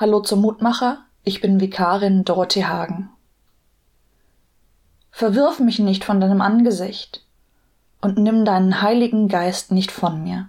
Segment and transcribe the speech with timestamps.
[0.00, 3.10] Hallo zum Mutmacher, ich bin Vikarin Dorothee Hagen.
[5.10, 7.26] Verwirf mich nicht von deinem Angesicht
[8.00, 10.48] und nimm deinen Heiligen Geist nicht von mir.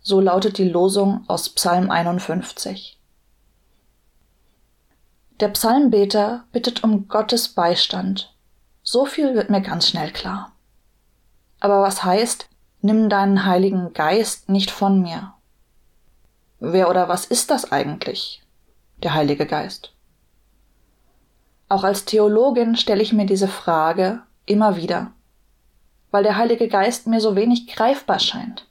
[0.00, 3.00] So lautet die Losung aus Psalm 51.
[5.40, 8.32] Der Psalmbeter bittet um Gottes Beistand.
[8.84, 10.52] So viel wird mir ganz schnell klar.
[11.58, 12.48] Aber was heißt,
[12.82, 15.34] nimm deinen Heiligen Geist nicht von mir?
[16.60, 18.40] Wer oder was ist das eigentlich,
[19.02, 19.92] der Heilige Geist?
[21.68, 25.12] Auch als Theologin stelle ich mir diese Frage immer wieder,
[26.10, 28.66] weil der Heilige Geist mir so wenig greifbar scheint.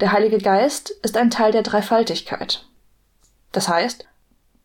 [0.00, 2.66] Der Heilige Geist ist ein Teil der Dreifaltigkeit.
[3.52, 4.06] Das heißt,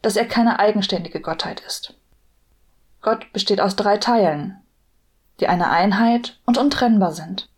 [0.02, 1.94] dass er keine eigenständige Gottheit ist.
[3.02, 4.62] Gott besteht aus drei Teilen,
[5.39, 7.50] die eine Einheit und untrennbar sind.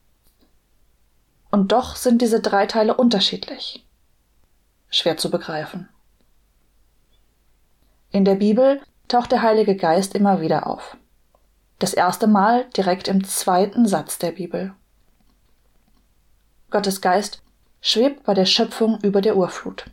[1.52, 3.84] Und doch sind diese drei Teile unterschiedlich
[4.90, 5.90] schwer zu begreifen.
[8.18, 10.98] In der Bibel taucht der Heilige Geist immer wieder auf.
[11.78, 14.74] Das erste Mal direkt im zweiten Satz der Bibel.
[16.72, 17.44] Gottes Geist
[17.80, 19.92] schwebt bei der Schöpfung über der Urflut.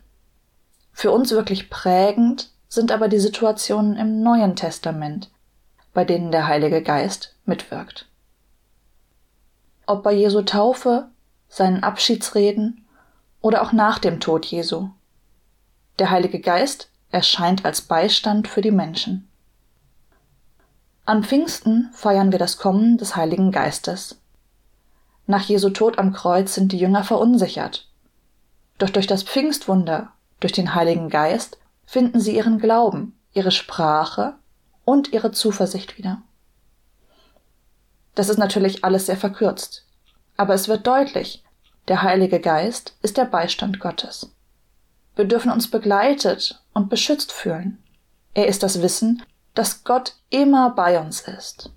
[0.91, 5.29] Für uns wirklich prägend sind aber die Situationen im Neuen Testament,
[5.93, 8.09] bei denen der Heilige Geist mitwirkt.
[9.85, 11.09] Ob bei Jesu Taufe,
[11.47, 12.87] seinen Abschiedsreden
[13.41, 14.89] oder auch nach dem Tod Jesu.
[15.99, 19.27] Der Heilige Geist erscheint als Beistand für die Menschen.
[21.05, 24.19] An Pfingsten feiern wir das Kommen des Heiligen Geistes.
[25.27, 27.87] Nach Jesu Tod am Kreuz sind die Jünger verunsichert.
[28.77, 34.35] Doch durch das Pfingstwunder, durch den Heiligen Geist, finden sie ihren Glauben, ihre Sprache
[34.83, 36.21] und ihre Zuversicht wieder.
[38.15, 39.85] Das ist natürlich alles sehr verkürzt,
[40.37, 41.43] aber es wird deutlich,
[41.87, 44.34] der Heilige Geist ist der Beistand Gottes.
[45.15, 47.81] Wir dürfen uns begleitet und beschützt fühlen.
[48.33, 51.71] Er ist das Wissen, dass Gott immer bei uns ist.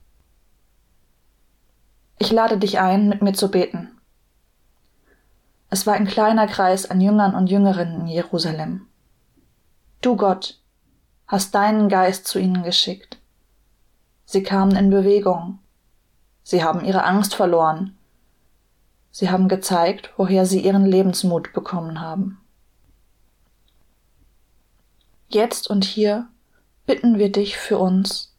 [2.18, 3.90] Ich lade dich ein, mit mir zu beten.
[5.70, 8.86] Es war ein kleiner Kreis an Jüngern und Jüngerinnen in Jerusalem.
[10.00, 10.60] Du Gott
[11.26, 13.18] hast deinen Geist zu ihnen geschickt.
[14.24, 15.60] Sie kamen in Bewegung.
[16.42, 17.98] Sie haben ihre Angst verloren
[19.10, 22.40] Sie haben gezeigt, woher sie ihren Lebensmut bekommen haben.
[25.28, 26.28] Jetzt und hier
[26.86, 28.34] bitten wir dich für uns,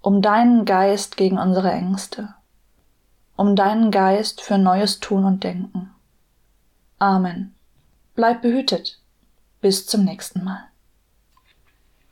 [0.00, 2.34] um deinen Geist gegen unsere Ängste,
[3.36, 5.90] um deinen Geist für neues Tun und Denken.
[6.98, 7.54] Amen.
[8.14, 9.00] Bleib behütet.
[9.60, 10.68] Bis zum nächsten Mal.